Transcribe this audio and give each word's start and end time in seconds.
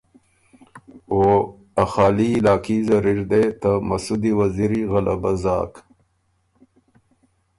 او 1.11 1.19
ا 1.83 1.83
خالی 1.91 2.29
علاقي 2.39 2.77
زر 2.87 3.05
اِر 3.11 3.19
دې 3.31 3.43
ته 3.61 3.71
مسُودی 3.87 4.31
وزیری 4.39 4.81
غلبه 4.91 5.31
زاک۔ 5.43 5.73